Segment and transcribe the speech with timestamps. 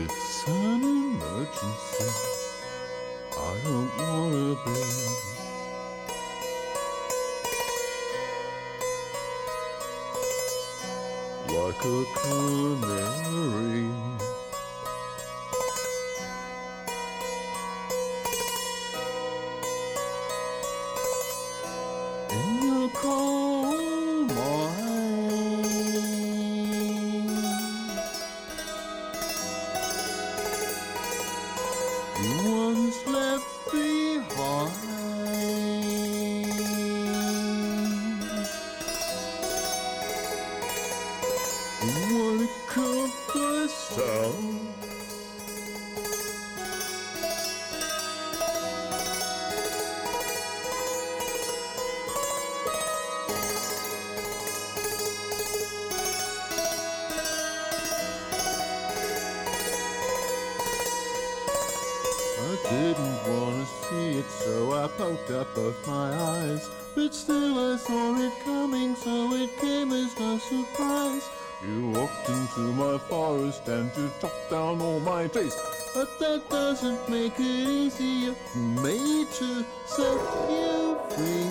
[0.00, 2.04] It's an emergency.
[3.32, 4.78] I don't wanna be
[11.52, 13.90] like a canary.
[79.86, 81.47] Set you free.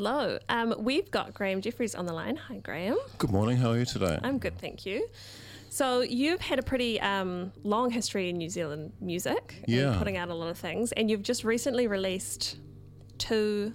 [0.00, 0.36] Hello.
[0.50, 2.36] Um, we've got Graeme Jefferies on the line.
[2.36, 2.98] Hi, Graeme.
[3.16, 4.18] Good morning, how are you today?
[4.22, 5.08] I'm good, thank you.
[5.70, 9.96] So you've had a pretty um, long history in New Zealand music, and Yeah.
[9.98, 12.58] putting out a lot of things, and you've just recently released
[13.16, 13.72] two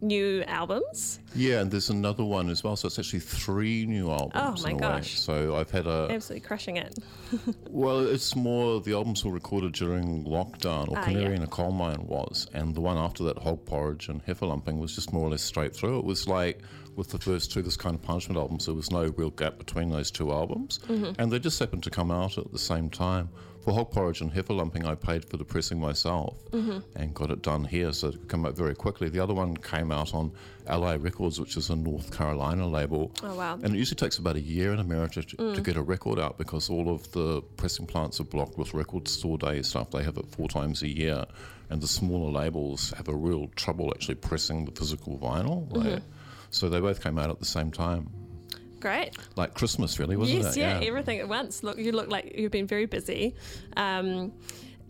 [0.00, 1.20] new albums.
[1.34, 2.74] Yeah, and there's another one as well.
[2.76, 4.32] So it's actually three new albums.
[4.34, 4.80] Oh, my in a way.
[4.80, 5.20] gosh.
[5.20, 6.98] So I've had a Absolutely crushing it.
[7.70, 11.36] well, it's more the albums were recorded during lockdown, or Ah, Canary yeah.
[11.36, 14.78] in a Coal Mine was, and the one after that, Hog Porridge and Heifer Lumping,
[14.78, 15.98] was just more or less straight through.
[15.98, 16.60] It was like
[16.96, 19.90] with the first two, this kind of punishment albums, there was no real gap between
[19.90, 21.12] those two albums, Mm-hmm.
[21.20, 23.28] and they just happened to come out at the same time.
[23.70, 26.78] For Hog Porridge and Heifer Lumping, I paid for the pressing myself Mm-hmm.
[26.96, 29.08] and got it done here, so it could come out very quickly.
[29.08, 30.32] The other one came out on
[30.66, 33.12] Ally Records, which is a North Carolina label.
[33.22, 33.54] Oh, wow.
[33.62, 36.36] And it usually takes about a year in America to, to get a record out
[36.36, 39.92] because all of the pressing plants are blocked with record store day stuff.
[39.92, 41.24] They have it four times a year,
[41.68, 45.70] and the smaller labels have a real trouble actually pressing the physical vinyl.
[45.72, 46.02] Like,
[46.50, 48.10] so they both came out at the same time,
[48.80, 49.16] Great.
[49.36, 50.60] like Christmas, really, wasn't yes, it?
[50.60, 51.62] yeah, everything at once.
[51.62, 53.34] Look, you look like you've been very busy.
[53.76, 54.32] Um,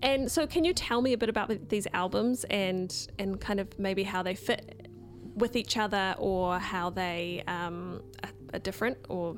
[0.03, 3.79] and so, can you tell me a bit about these albums and and kind of
[3.79, 4.89] maybe how they fit
[5.35, 9.37] with each other, or how they um, are, are different, or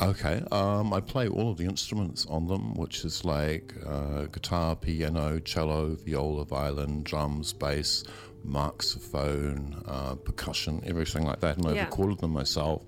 [0.00, 4.74] Okay, um, I play all of the instruments on them, which is like uh, guitar,
[4.74, 8.02] piano, cello, viola, violin, drums, bass,
[8.42, 11.56] marxophone, uh, percussion, everything like that.
[11.58, 11.84] And I've Yeah.
[11.84, 12.82] recorded them myself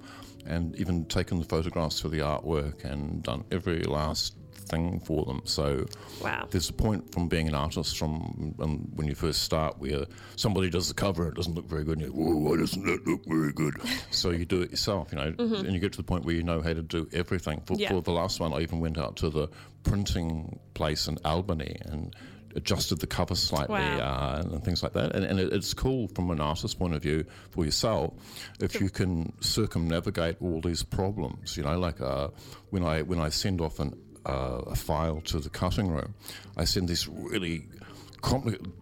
[0.46, 4.36] and even taken the photographs for the artwork and done every last
[4.68, 5.42] thing for them.
[5.44, 5.84] So
[6.22, 10.06] wow, there's a point from being an artist from um, when you first start where
[10.36, 12.82] somebody does the cover, and it doesn't look very good, and you go, why doesn't
[12.86, 13.74] that look very good?
[14.10, 16.42] so you do it yourself, you know, and you get to the point where you
[16.42, 17.60] know how to do everything.
[17.66, 17.80] For, Mm-hmm.
[17.82, 17.88] Yeah.
[17.90, 19.48] for the last one, I even went out to the
[19.82, 22.14] printing place in Albany and
[22.54, 23.98] adjusted the cover slightly Wow.
[23.98, 25.14] uh, and things like that.
[25.14, 28.12] And, and it, it's cool from an artist's point of view for yourself
[28.60, 31.56] if you can circumnavigate all these problems.
[31.56, 32.28] You know, like uh,
[32.70, 33.94] when I when I send off an,
[34.26, 36.14] uh, a file to the cutting room,
[36.56, 37.66] I send this really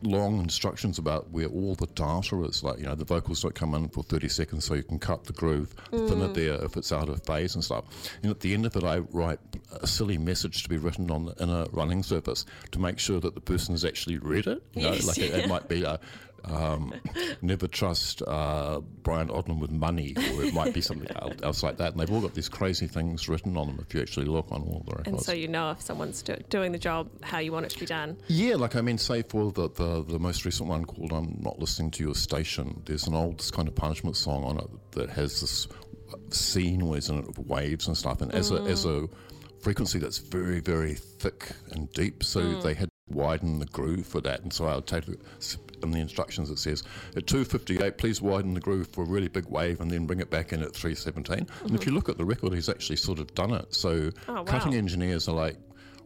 [0.02, 2.62] long instructions about where all the data is.
[2.62, 5.24] Like, you know, the vocals don't come in for 30 seconds, so you can cut
[5.24, 6.34] the groove, thin it mm.
[6.34, 7.84] there if it's out of phase and stuff.
[8.22, 9.38] And at the end of it, I write
[9.80, 13.20] a silly message to be written on the, in a running surface to make sure
[13.20, 14.62] that the person has actually read it.
[14.74, 15.06] You know, Yes.
[15.06, 15.98] like it, it might be a,
[16.44, 16.92] um,
[17.42, 21.08] never trust uh, Brian Odlin with money, or it might be something
[21.42, 21.92] else like that.
[21.92, 24.62] And they've all got these crazy things written on them if you actually look on
[24.62, 25.08] all the records.
[25.08, 27.78] and so you know if someone's do- doing the job how you want it to
[27.78, 28.16] be done.
[28.28, 31.58] Yeah, like I mean, say for the, the the most recent one called "I'm Not
[31.58, 35.40] Listening to Your Station," there's an old kind of punishment song on it that has
[35.40, 35.68] this
[36.30, 39.08] sea noise in it of waves and stuff, and as a as a
[39.60, 44.42] frequency that's very very thick and deep, so they had widen the groove for that,
[44.42, 45.20] and so I'll take it.
[45.82, 46.84] In the instructions, it says
[47.16, 50.30] at 258, please widen the groove for a really big wave and then bring it
[50.30, 51.38] back in at 317.
[51.38, 51.90] And if mm-hmm.
[51.90, 53.74] you look at the record, he's actually sort of done it.
[53.74, 54.44] So Oh, wow.
[54.44, 55.56] cutting engineers are like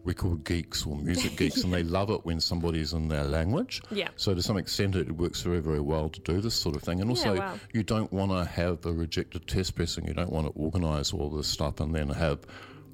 [0.05, 3.83] record geeks or music geeks, and they love it when somebody's in their language.
[3.91, 4.09] Yeah.
[4.17, 7.03] So to some extent, it works very, very well to do this sort of thing.
[7.03, 7.59] And also, wow.
[7.75, 10.07] you don't want to have a rejected test pressing.
[10.07, 12.39] You don't want to organise all this stuff and then have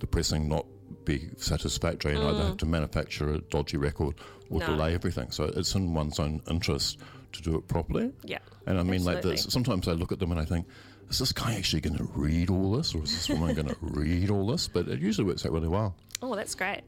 [0.01, 0.67] the pressing not
[1.05, 2.59] be satisfactory and either have mm.
[2.59, 4.15] to manufacture a dodgy record
[4.51, 4.67] or No.
[4.67, 5.31] delay everything.
[5.31, 6.99] So it's in one's own interest
[7.33, 8.13] to do it properly.
[8.23, 9.45] Yeah, And I mean, like this.
[9.45, 10.67] Sometimes I look at them and I think,
[11.09, 13.77] is this guy actually going to read all this, or is this woman going to
[13.81, 14.69] read all this?
[14.69, 15.95] But it usually works out really well.
[16.23, 16.83] Oh, that's great.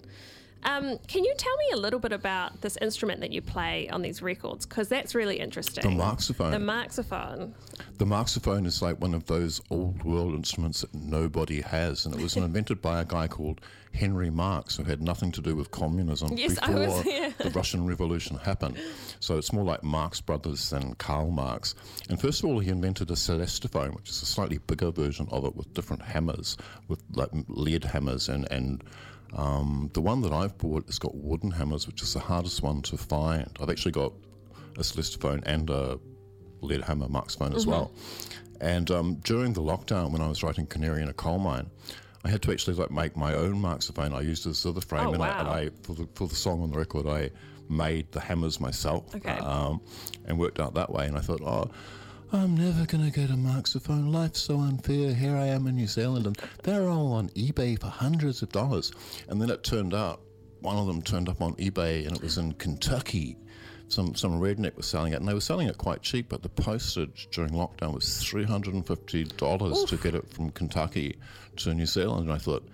[0.64, 4.02] Um, can you tell me a little bit about this instrument that you play on
[4.02, 4.64] these records?
[4.66, 5.82] Because that's really interesting.
[5.84, 6.52] The marxophone.
[6.52, 7.54] The marxophone.
[7.98, 12.20] The marxophone is like one of those old world instruments that nobody has, and it
[12.20, 13.60] was invented by a guy called
[13.92, 17.30] Henry Marx, who had nothing to do with communism Yes, before was- yeah.
[17.38, 18.76] the Russian Revolution happened.
[19.20, 21.74] So it's more like Marx Brothers than Karl Marx.
[22.08, 25.44] And first of all, he invented a celestiphone, which is a slightly bigger version of
[25.44, 26.56] it with different hammers,
[26.88, 28.82] with like lead hammers and and
[29.34, 32.82] um, the one that I've bought has got wooden hammers, which is the hardest one
[32.82, 33.48] to find.
[33.60, 34.12] I've actually got
[34.76, 35.98] a celestiphone and a
[36.60, 37.92] lead hammer marxophone as well.
[38.60, 41.70] And um, during the lockdown, when I was writing Canary in a Coal Mine,
[42.24, 44.14] I had to actually like make my own marxophone.
[44.14, 45.48] I used this other frame, Oh, and, I, and.
[45.48, 47.30] I for the for the song on the record, I
[47.68, 49.30] made the hammers myself, Okay.
[49.38, 49.80] um,
[50.26, 51.06] and worked out that way.
[51.06, 51.70] And I thought, oh.
[52.34, 54.10] I'm never going to get a marxophone.
[54.10, 55.14] Life's so unfair.
[55.14, 58.92] Here I am in New Zealand, and they're all on eBay for hundreds of dollars.
[59.28, 60.20] And then it turned out,
[60.60, 63.36] one of them turned up on eBay, and it was in Kentucky.
[63.86, 66.28] Some some redneck was selling it, and they were selling it quite cheap.
[66.28, 70.50] But the postage during lockdown was three hundred and fifty dollars to get it from
[70.50, 71.16] Kentucky
[71.58, 72.24] to New Zealand.
[72.24, 72.66] And I thought,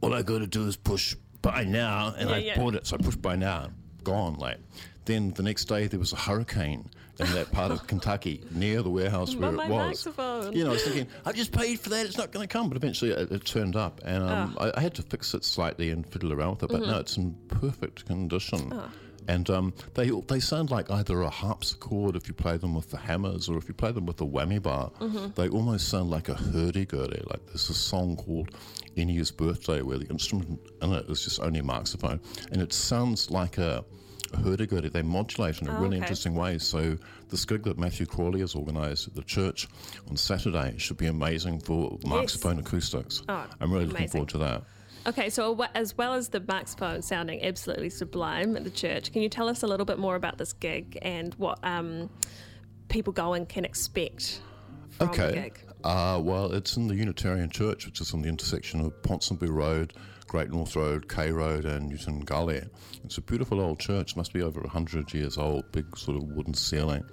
[0.00, 2.56] all I got to do is push buy now, and Yeah, I yeah.
[2.56, 2.86] bought it.
[2.86, 3.68] So I pushed buy now,
[4.04, 4.34] gone.
[4.34, 4.58] Like
[5.06, 6.88] then the next day there was a hurricane
[7.20, 9.68] in that part of Kentucky near the warehouse where it was.
[9.68, 10.52] marxophone.
[10.52, 12.06] You know, I was thinking, I just paid for that.
[12.06, 14.64] It's not going to come, but eventually it, it turned up, and um, Ah.
[14.74, 16.70] I, I had to fix it slightly and fiddle around with it.
[16.70, 16.90] But Mm-hmm.
[16.90, 18.72] no, it's in perfect condition.
[18.74, 18.88] Ah.
[19.28, 22.98] And um, they they sound like either a harpsichord if you play them with the
[22.98, 24.90] hammers, or if you play them with the whammy bar.
[25.00, 25.28] Mm-hmm.
[25.34, 27.22] They almost sound like a hurdy-gurdy.
[27.30, 28.50] Like there's a song called
[28.96, 32.20] "Ennia's Birthday" where the instrument in it is just only marxophone,
[32.52, 33.84] and it sounds like a,
[34.32, 34.88] a hurdy-gurdy.
[34.88, 36.04] They modulate in a Oh, really okay.
[36.04, 36.58] interesting way.
[36.58, 36.96] So
[37.28, 39.68] this gig that Matthew Crawley has organised at the church
[40.08, 43.22] on Saturday should be amazing for marxophone acoustics.
[43.28, 44.10] Oh, I'm really looking amazing.
[44.10, 44.62] forward to that.
[45.06, 49.28] Okay, so as well as the marxophone sounding absolutely sublime at the church, can you
[49.28, 52.08] tell us a little bit more about this gig and what um,
[52.88, 54.40] people going can expect?
[54.90, 55.52] from okay.
[55.84, 59.92] Uh, well, it's in the Unitarian Church, which is on the intersection of Ponsonby Road,
[60.26, 62.62] Great North Road, K Road, and Newton Gully.
[63.04, 66.54] It's a beautiful old church, must be over 100 years old, big sort of wooden
[66.54, 67.04] ceiling.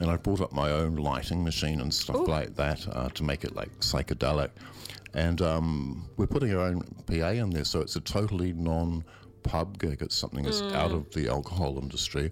[0.00, 2.26] And I brought up my own lighting machine and stuff Ooh.
[2.26, 4.50] like that uh, to make it like psychedelic.
[5.14, 9.04] And um, we're putting our own PA in there, so it's a totally non
[9.42, 10.02] pub gig.
[10.02, 12.30] It's something that's out of the alcohol industry.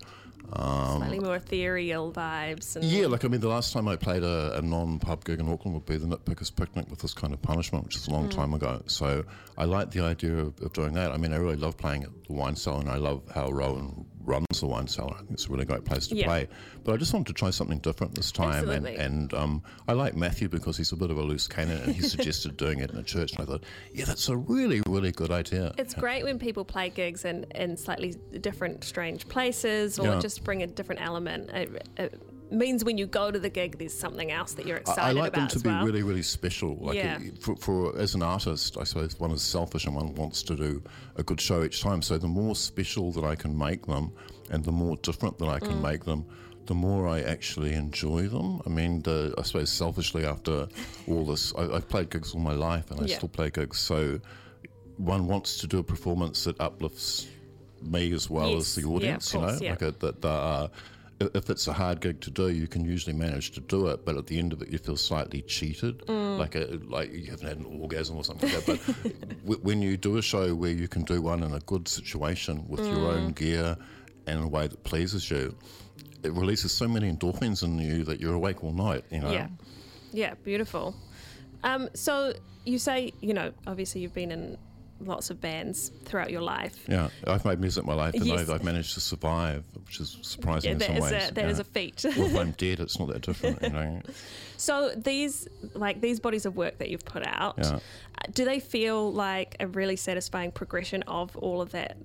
[0.53, 2.76] Um, Slightly more ethereal vibes.
[2.76, 5.49] And yeah, like I mean, the last time I played a, a non-pub gig in
[5.49, 8.29] Auckland would be the Nitpickers Picnic with this kind of punishment, which is a long
[8.29, 8.83] time ago.
[8.87, 9.25] So
[9.59, 11.12] I like the idea of, of doing that.
[11.12, 14.07] I mean, I really love playing at the wine cellar, and I love how Rowan
[14.26, 15.14] runs the wine cellar.
[15.14, 16.26] I think it's a really great place to Yeah.
[16.26, 16.49] play.
[16.85, 18.97] But I just wanted to try something different this time, and Absolutely.
[18.97, 22.02] and um, I like Matthew because he's a bit of a loose cannon, and he
[22.02, 23.64] suggested doing it in a church, and I thought,
[23.95, 25.73] yeah, that's a really really good idea.
[25.78, 30.18] It's great when people play gigs in, in slightly different, strange places or Yeah.
[30.21, 31.50] just bring a different element.
[31.50, 35.03] It, it means when you go to the gig, there's something else that you're excited
[35.03, 35.85] I, I like about them to be well.
[35.85, 36.76] really, really special.
[36.76, 37.19] Like Yeah.
[37.41, 40.83] for, for as an artist, I suppose one is selfish and one wants to do
[41.17, 42.03] a good show each time.
[42.03, 44.12] So the more special that I can make them,
[44.50, 45.69] and the more different that I Mm.
[45.69, 46.25] can make them,
[46.67, 48.61] the more I actually enjoy them.
[48.67, 50.69] I mean, the, I suppose selfishly after
[51.09, 53.17] all this, I, I've played gigs all my life, and I Yeah.
[53.17, 53.79] still play gigs.
[53.79, 54.21] So
[54.97, 57.26] one wants to do a performance that uplifts
[57.83, 58.61] me as well Yes.
[58.61, 59.03] as the audience.
[59.03, 59.35] Yeah, audience.
[59.35, 59.71] you know, course, yeah.
[59.71, 60.25] like a, that.
[60.25, 60.69] Uh,
[61.20, 64.16] if it's a hard gig to do, you can usually manage to do it, but
[64.16, 66.38] at the end of it, you feel slightly cheated, Mm.
[66.38, 68.80] like a, like you haven't had an orgasm or something like that.
[68.87, 71.88] But w- when you do a show where you can do one in a good
[71.88, 73.14] situation with your Mm.
[73.16, 73.76] own gear
[74.26, 75.56] and in a way that pleases you,
[76.23, 79.04] it releases so many endorphins in you that you're awake all night.
[79.11, 79.30] You know.
[79.32, 79.49] Yeah,
[80.12, 80.94] yeah, beautiful.
[81.64, 84.58] Um, so you say, you know, obviously you've been in
[85.00, 86.85] lots of bands throughout your life.
[86.88, 88.41] Yeah, I've made music my life, and Yes.
[88.41, 91.29] I've, I've managed to survive, which is surprising Yeah, in some ways.
[91.31, 91.61] a that is yeah.
[91.61, 92.05] a feat.
[92.05, 94.00] well, if I'm dead, it's not that different, you know.
[94.57, 97.75] so these, like these bodies of work that you've put out, Yeah.
[97.75, 97.79] uh,
[98.33, 101.97] do they feel like a really satisfying progression of all of that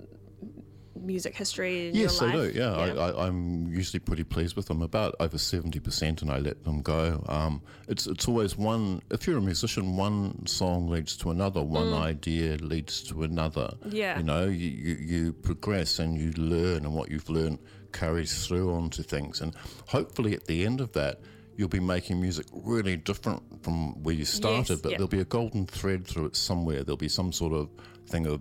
[1.02, 2.50] music history in Yes, I do.
[2.54, 4.82] Yeah, I, I, I'm usually pretty pleased with them.
[4.82, 7.24] About over seventy percent, and I let them go.
[7.28, 9.02] Um, it's it's always one.
[9.10, 11.62] If you're a musician, one song leads to another.
[11.62, 13.74] One idea leads to another.
[13.84, 13.92] Mm.
[13.92, 14.18] Yeah.
[14.18, 17.58] you know, you, you you progress and you learn, and what you've learned
[17.92, 19.54] carries through onto things, and
[19.86, 21.20] hopefully at the end of that.
[21.54, 24.96] You'll be making music really different from where you started, Yes, but yeah.
[24.96, 26.82] there'll be a golden thread through it somewhere.
[26.82, 27.68] There'll be some sort of
[28.08, 28.40] thing of,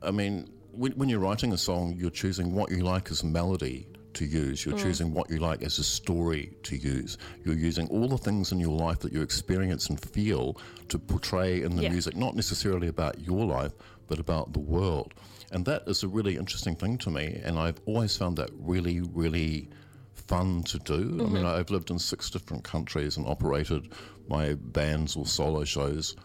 [0.00, 3.26] I mean, when, when you're writing a song, you're choosing what you like as a
[3.26, 4.62] melody to use.
[4.62, 4.66] Mm.
[4.66, 7.18] You're choosing what you like as a story to use.
[7.44, 10.56] You're using all the things in your life that you experience and feel
[10.88, 11.90] to portray in the Yeah.
[11.92, 13.72] music, not necessarily about your life,
[14.06, 15.12] but about the world.
[15.52, 17.40] And that is a really interesting thing to me.
[17.44, 19.68] And I've always found that really, really
[20.14, 21.18] fun to do.
[21.24, 23.92] I mean, I've lived in six different countries and operated
[24.28, 26.16] my bands or solo shows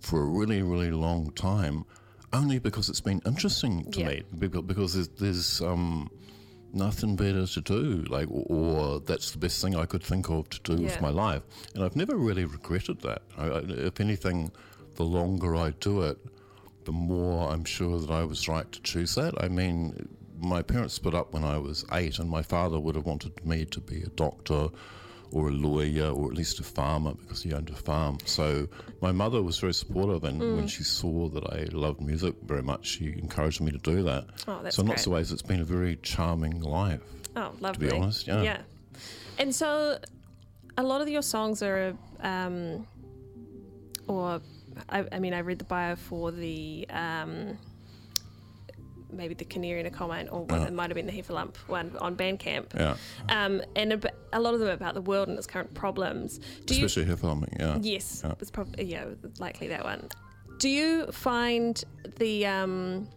[0.00, 1.84] for a really, really long time,
[2.32, 4.08] only because it's been interesting to Yeah.
[4.08, 4.22] me.
[4.38, 6.10] Because, there's, there's um,
[6.72, 10.48] nothing better to do, like, or, or that's the best thing I could think of
[10.50, 10.88] to do Yeah.
[10.88, 11.42] with my life,
[11.74, 13.22] and I've never really regretted that.
[13.36, 14.50] I, I, if anything,
[14.96, 16.18] the longer I do it,
[16.84, 19.34] the more I'm sure that I was right to choose that.
[19.42, 20.08] I mean,
[20.40, 23.64] my parents split up when I was eight, and my father would have wanted me
[23.66, 24.68] to be a doctor
[25.32, 28.18] or a lawyer or at least a farmer because he owned a farm.
[28.24, 28.68] So
[29.02, 30.56] my mother was very supportive, and Mm.
[30.56, 34.24] when she saw that I loved music very much, she encouraged me to do that.
[34.46, 37.02] Oh, that's so in lots of ways, it's been a very charming life.
[37.36, 37.88] Oh, lovely.
[37.88, 38.42] To be honest, yeah.
[38.42, 38.58] Yeah.
[39.38, 39.98] And so
[40.76, 42.86] a lot of your songs are, um,
[44.06, 44.40] or
[44.88, 47.58] I, I mean, I read the bio for the, um,
[49.10, 51.56] maybe the Canary in a Coal Mine, or one, it might have been the Heffalump
[51.66, 52.74] one on Bandcamp.
[52.74, 52.96] Yeah,
[53.28, 54.00] Um, and a,
[54.32, 56.38] a lot of them about the world and its current problems.
[56.66, 57.56] Do you, especially her filming.
[57.58, 58.34] Yeah, Yes, Yeah.
[58.40, 59.06] it's probably yeah,
[59.38, 60.08] likely that one.
[60.58, 61.82] Do you find
[62.18, 63.08] the um,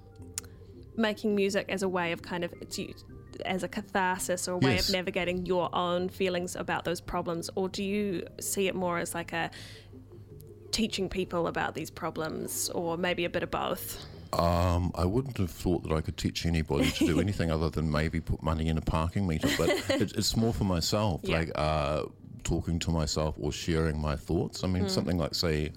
[0.95, 2.93] making music as a way of kind of you,
[3.45, 4.89] as a catharsis or a way Yes.
[4.89, 9.13] of navigating your own feelings about those problems, or do you see it more as
[9.15, 9.50] like a
[10.71, 14.05] teaching people about these problems, or maybe a bit of both?
[14.34, 17.92] Um, I wouldn't have thought that I could teach anybody to do anything other than
[17.92, 21.38] maybe put money in a parking meter, but it, it's more for myself, Yeah.
[21.38, 22.04] like uh,
[22.44, 24.64] talking to myself or sharing my thoughts.
[24.64, 25.72] I mean, something like, say,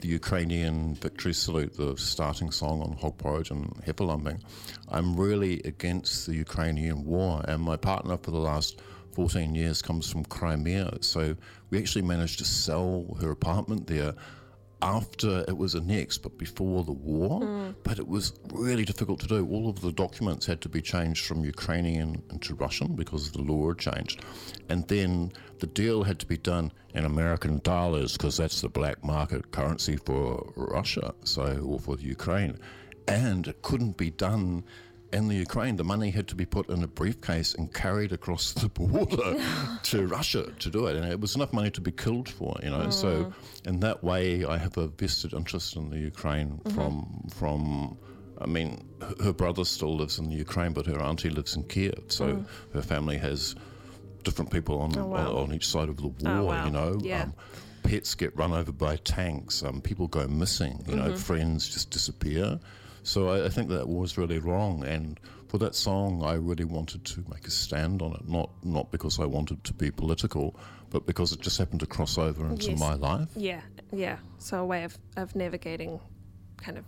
[0.00, 4.42] the Ukrainian victory salute, the starting song on hog porridge and heifer lumping.
[4.90, 10.10] I'm really against the Ukrainian war, and my partner for the last 14 years comes
[10.10, 11.34] from Crimea, so
[11.70, 14.12] we actually managed to sell her apartment there
[14.82, 17.40] after it was annexed, but before the war.
[17.40, 17.74] Mm.
[17.82, 19.46] But it was really difficult to do.
[19.46, 23.68] All of the documents had to be changed from Ukrainian into Russian because the law
[23.68, 24.22] had changed.
[24.68, 29.02] And then the deal had to be done in American dollars because that's the black
[29.04, 32.58] market currency for Russia, so or for Ukraine.
[33.08, 34.64] And it couldn't be done
[35.12, 38.52] in the Ukraine, the money had to be put in a briefcase and carried across
[38.52, 39.36] the border
[39.84, 40.96] to Russia to do it.
[40.96, 42.90] And it was enough money to be killed for, you know.
[42.90, 43.32] So,
[43.64, 47.96] in that way, I have a vested interest in the Ukraine from, from,
[48.40, 48.84] I mean,
[49.22, 52.04] her brother still lives in the Ukraine, but her auntie lives in Kiev.
[52.08, 52.44] So,
[52.74, 53.54] her family has
[54.24, 55.36] different people on, Oh, wow.
[55.36, 56.64] on, each side of the war, Oh, wow.
[56.66, 56.98] you know.
[57.02, 57.28] Yeah.
[57.84, 59.62] pets get run over by tanks.
[59.62, 60.82] Um, people go missing.
[60.88, 61.08] You Mm-hmm.
[61.10, 62.58] know, friends just disappear.
[63.06, 64.84] So I, I think that was really wrong.
[64.84, 68.28] And for that song, I really wanted to make a stand on it.
[68.28, 70.58] Not not because I wanted to be political,
[70.90, 72.80] but because it just happened to cross over into Yes.
[72.80, 73.28] my life.
[73.36, 73.60] Yeah,
[73.92, 74.16] yeah.
[74.38, 76.00] So a way of, of navigating,
[76.56, 76.84] kind of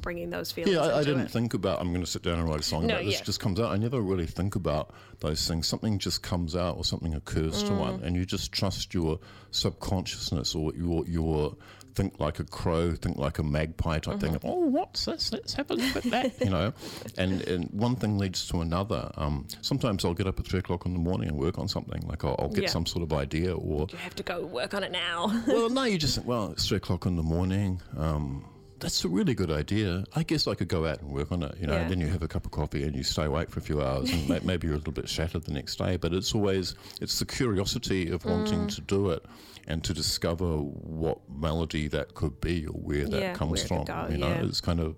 [0.00, 0.74] bringing those feelings.
[0.74, 1.30] Yeah, I, I didn't it.
[1.30, 3.14] think about I'm going to sit down and write a song No, about this.
[3.18, 3.22] yeah.
[3.24, 3.70] Just comes out.
[3.72, 5.66] I never really think about those things.
[5.68, 8.04] Something just comes out, or something occurs to one, Mm.
[8.04, 11.56] and you just trust your subconsciousness or your your
[11.96, 14.34] think like a crow, think like a magpie type thing.
[14.34, 14.46] Mm-hmm.
[14.48, 15.32] Oh, what's this?
[15.32, 16.40] Let's have a look at that.
[16.40, 16.72] you know,
[17.18, 19.10] and and one thing leads to another.
[19.16, 22.02] Um, sometimes I'll get up at three o'clock in the morning and work on something.
[22.06, 22.68] Like I'll, I'll get Yeah.
[22.70, 25.42] some sort of idea or You have to go work on it now.
[25.48, 27.80] well, no, you just think, well, it's three o'clock in the morning.
[27.96, 28.44] Um,
[28.78, 30.04] that's a really good idea.
[30.14, 31.74] I guess I could go out and work on it, you know.
[31.74, 31.80] Yeah.
[31.80, 33.82] And then you have a cup of coffee and you stay awake for a few
[33.82, 35.96] hours, and maybe you're a little bit shattered the next day.
[35.96, 38.74] But it's always it's the curiosity of wanting Mm.
[38.74, 39.24] to do it
[39.66, 43.84] and to discover what melody that could be or where that Yeah, comes where from.
[43.84, 44.44] go, you know, yeah.
[44.44, 44.96] it's kind of.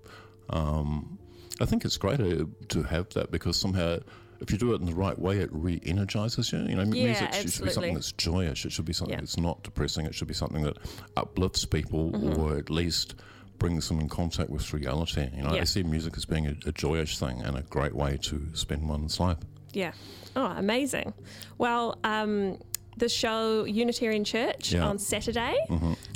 [0.49, 1.17] Um,
[1.61, 3.99] I think it's great uh, to have that because somehow.
[4.41, 6.59] If you do it in the right way, it re-energizes you.
[6.59, 8.63] You know, Yeah, music should, should be something that's joyous.
[8.63, 9.19] It should be something Yeah.
[9.19, 10.05] that's not depressing.
[10.05, 10.77] It should be something that
[11.17, 12.39] uplifts people Mm-hmm.
[12.39, 13.15] or at least
[13.59, 15.27] brings them in contact with reality.
[15.35, 15.61] You know, Yeah.
[15.61, 18.87] I see music as being a, a joyous thing and a great way to spend
[18.89, 19.37] one's life.
[19.73, 19.91] Yeah.
[20.35, 21.13] Oh, amazing.
[21.57, 22.57] Well, um,
[22.97, 24.79] the show Unitarian Church Yeah.
[24.79, 24.87] Mm-hmm.
[24.89, 25.55] on Saturday.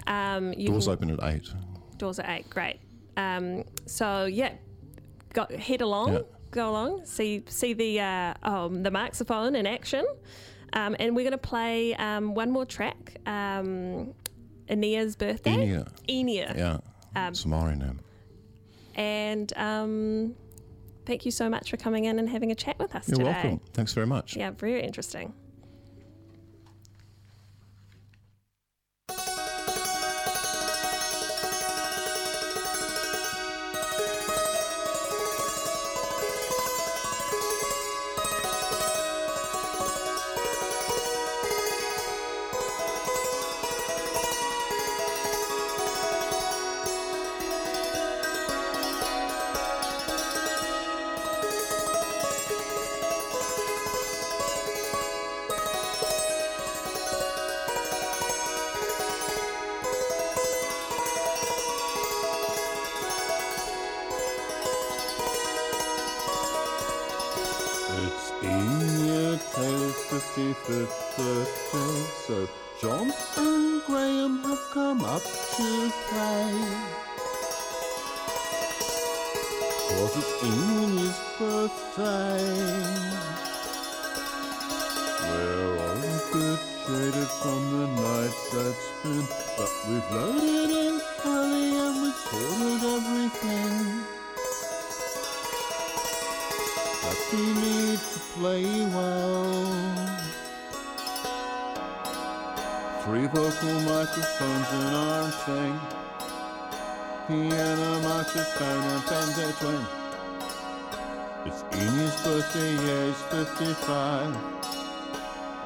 [0.07, 1.49] Um, you Doors can- open at eight.
[1.97, 2.49] doors at eight.
[2.49, 2.79] Great.
[3.15, 4.53] Um, so yeah,
[5.33, 6.19] go head along, Yeah.
[6.51, 10.03] go along, see see the uh, um, the Marxophone in action,
[10.73, 13.17] um, and we're going to play um, one more track.
[13.27, 14.13] Um,
[14.67, 15.51] Enia's birthday.
[15.67, 15.87] Enia.
[16.09, 16.57] Enia.
[16.57, 16.77] Yeah.
[17.15, 17.33] Um,
[17.79, 17.99] name.
[18.95, 20.35] And um,
[21.05, 23.31] thank you so much for coming in and having a chat with us You're today.
[23.31, 23.61] welcome.
[23.73, 24.35] Thanks very much.
[24.35, 25.33] Yeah, very interesting.
[72.27, 72.47] So
[72.81, 76.53] John and Graham have come up to play.
[79.89, 82.43] Cause it's Enya's birthday.
[85.29, 89.25] We're all a bit jaded from the night that's been,
[89.57, 93.73] but we've loaded in early and we've sorted everything.
[97.03, 100.42] But we need to play well.
[103.03, 105.77] Three vocal microphones in our thing.
[107.27, 109.85] Piano, microphone, and Fender twin.
[111.45, 114.37] It's Enya's birthday, yeah, he's 55.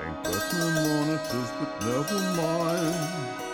[0.02, 3.47] Ain't got no monitors, but never mind.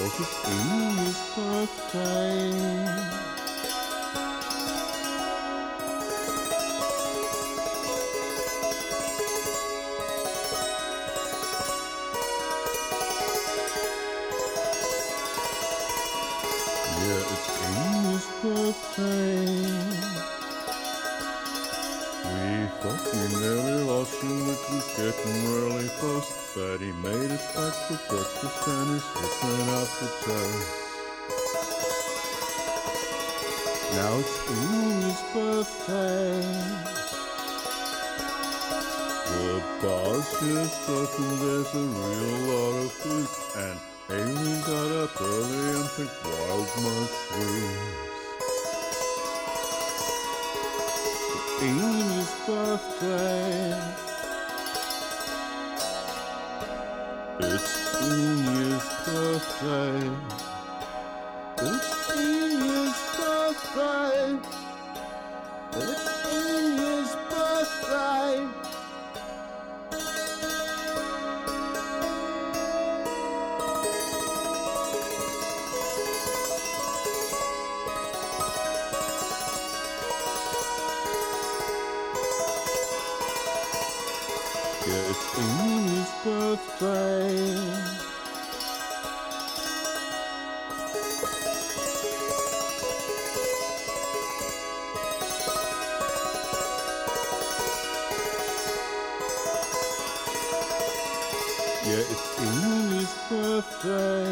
[0.00, 3.29] Cause it's Amy's birthday.
[24.50, 26.26] Which was getting really close.
[26.54, 30.70] But he made it back for breakfast and he's looking out the toast.
[33.94, 36.42] Now it's Amy's birthday.
[39.30, 43.78] The bar's just open, there's a real lot of food, and
[44.10, 48.00] Amy got up early and picked wild mushrooms.
[51.62, 54.09] Amy's birthday.
[57.42, 60.10] It's Amy's birthday.
[61.56, 64.59] It's Amy's birthday.
[86.24, 87.34] Birthday.
[101.86, 104.24] Yeah, it's Amy's birthday.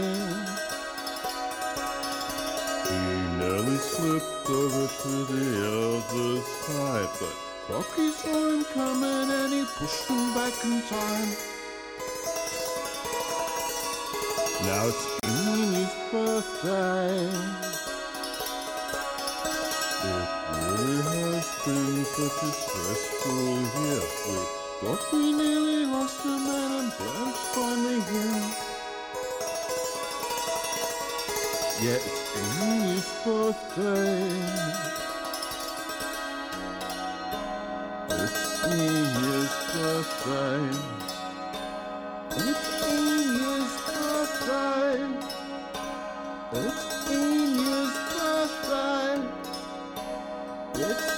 [2.89, 2.99] He
[3.39, 5.49] nearly slipped over to the
[5.79, 7.35] other side, but
[7.71, 11.58] Rocky saw him coming and he pushed him back in time.
[14.65, 17.31] Now it's Amy's birthday.
[20.03, 23.45] It really has been such a stressful
[23.79, 24.03] year.
[24.27, 24.39] We
[24.81, 28.47] thought we nearly lost I'm glad it's finally here.
[31.81, 32.27] Yeah, it's
[32.61, 34.27] Amy's birthday.
[38.11, 41.18] It's Amy's birthday.
[46.51, 49.21] It's Amy's birthday.
[50.77, 51.18] It's